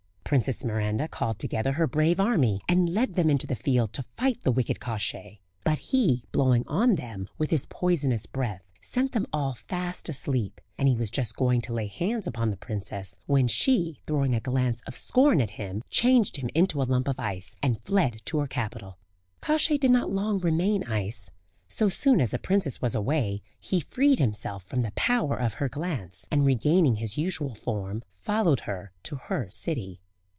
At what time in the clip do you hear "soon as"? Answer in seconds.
21.89-22.31